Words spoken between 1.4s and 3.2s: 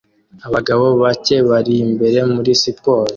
bari imbere muri siporo